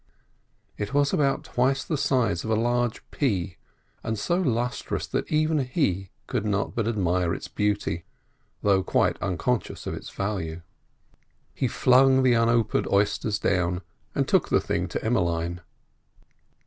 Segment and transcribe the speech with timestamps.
[0.79, 3.57] It was about twice the size of a large pea,
[4.03, 8.03] and so lustrous that even he could not but admire its beauty,
[8.63, 10.63] though quite unconscious of its value.
[11.53, 13.81] He flung the unopened oysters down,
[14.15, 15.61] and took the thing to Emmeline.